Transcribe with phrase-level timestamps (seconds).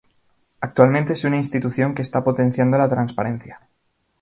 [0.61, 3.69] Actualmente es una Institución que esta potenciando la transparencia.